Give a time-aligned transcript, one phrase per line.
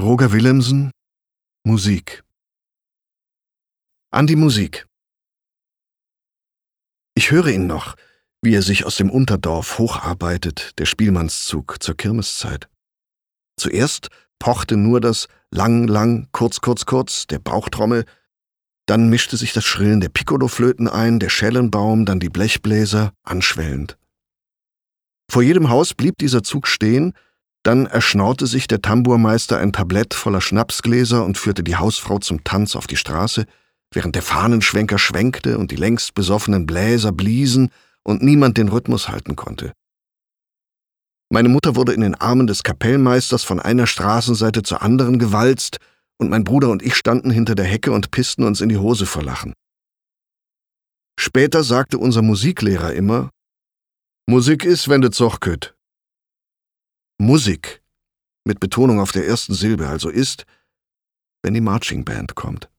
[0.00, 0.92] Roger Willemsen
[1.62, 2.24] Musik
[4.10, 4.86] An die Musik
[7.14, 7.96] Ich höre ihn noch,
[8.40, 12.70] wie er sich aus dem Unterdorf hocharbeitet, der Spielmannszug zur Kirmeszeit.
[13.58, 14.08] Zuerst
[14.38, 18.06] pochte nur das Lang, Lang, Kurz, Kurz, Kurz der Bauchtrommel,
[18.86, 23.98] dann mischte sich das Schrillen der Piccoloflöten ein, der Schellenbaum, dann die Blechbläser, anschwellend.
[25.30, 27.12] Vor jedem Haus blieb dieser Zug stehen,
[27.62, 32.74] dann erschnaute sich der Tambourmeister ein Tablett voller Schnapsgläser und führte die Hausfrau zum Tanz
[32.74, 33.44] auf die Straße,
[33.92, 37.70] während der Fahnenschwenker schwenkte und die längst besoffenen Bläser bliesen
[38.02, 39.72] und niemand den Rhythmus halten konnte.
[41.32, 45.78] Meine Mutter wurde in den Armen des Kapellmeisters von einer Straßenseite zur anderen gewalzt,
[46.18, 49.06] und mein Bruder und ich standen hinter der Hecke und pissten uns in die Hose
[49.06, 49.54] vor Lachen.
[51.18, 53.30] Später sagte unser Musiklehrer immer,
[54.26, 55.74] Musik ist, wenn du zochköt.
[57.20, 57.82] Musik,
[58.46, 60.46] mit Betonung auf der ersten Silbe, also ist,
[61.42, 62.70] wenn die Marching Band kommt.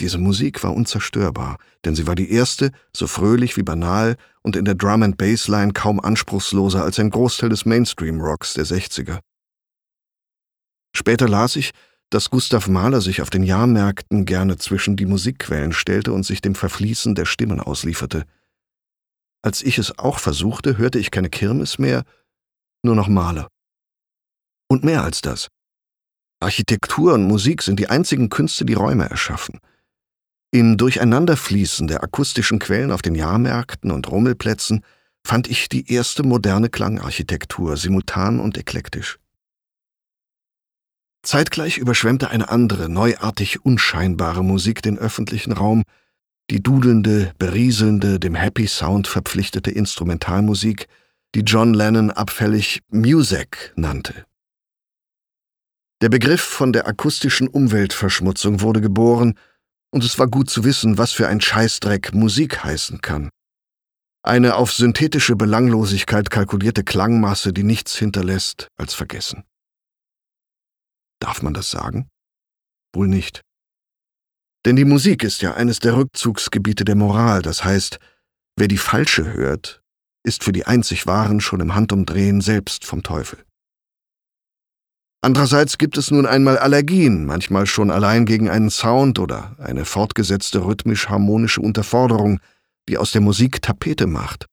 [0.00, 4.64] Diese Musik war unzerstörbar, denn sie war die erste, so fröhlich wie banal und in
[4.64, 9.20] der Drum and Bassline kaum anspruchsloser als ein Großteil des Mainstream-Rocks der 60er.
[10.92, 11.70] Später las ich,
[12.10, 16.56] dass Gustav Mahler sich auf den Jahrmärkten gerne zwischen die Musikquellen stellte und sich dem
[16.56, 18.24] Verfließen der Stimmen auslieferte.
[19.42, 22.04] Als ich es auch versuchte, hörte ich keine Kirmes mehr,
[22.82, 23.48] nur noch Maler.
[24.68, 25.48] Und mehr als das.
[26.40, 29.60] Architektur und Musik sind die einzigen Künste, die Räume erschaffen.
[30.52, 34.84] Im Durcheinanderfließen der akustischen Quellen auf den Jahrmärkten und Rummelplätzen
[35.24, 39.18] fand ich die erste moderne Klangarchitektur, simultan und eklektisch.
[41.22, 45.82] Zeitgleich überschwemmte eine andere, neuartig unscheinbare Musik den öffentlichen Raum,
[46.50, 50.88] die dudelnde, berieselnde, dem Happy Sound verpflichtete Instrumentalmusik,
[51.34, 54.26] die John Lennon abfällig Music nannte.
[56.02, 59.38] Der Begriff von der akustischen Umweltverschmutzung wurde geboren,
[59.92, 63.28] und es war gut zu wissen, was für ein Scheißdreck Musik heißen kann.
[64.22, 69.44] Eine auf synthetische Belanglosigkeit kalkulierte Klangmasse, die nichts hinterlässt als Vergessen.
[71.20, 72.08] Darf man das sagen?
[72.94, 73.42] Wohl nicht.
[74.64, 77.98] Denn die Musik ist ja eines der Rückzugsgebiete der Moral, das heißt,
[78.56, 79.79] wer die falsche hört,
[80.22, 83.44] ist für die einzig Wahren schon im Handumdrehen selbst vom Teufel.
[85.22, 90.64] Andererseits gibt es nun einmal Allergien, manchmal schon allein gegen einen Sound oder eine fortgesetzte
[90.64, 92.40] rhythmisch-harmonische Unterforderung,
[92.88, 94.46] die aus der Musik Tapete macht.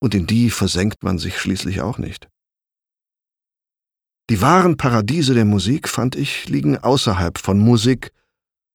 [0.00, 2.28] Und in die versenkt man sich schließlich auch nicht.
[4.30, 8.12] Die wahren Paradiese der Musik, fand ich, liegen außerhalb von Musik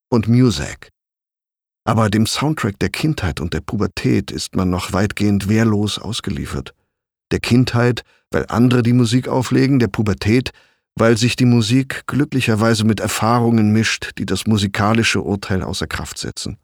[0.10, 0.91] und Music.
[1.84, 6.74] Aber dem Soundtrack der Kindheit und der Pubertät ist man noch weitgehend wehrlos ausgeliefert.
[7.32, 10.52] Der Kindheit, weil andere die Musik auflegen, der Pubertät,
[10.96, 16.58] weil sich die Musik glücklicherweise mit Erfahrungen mischt, die das musikalische Urteil außer Kraft setzen.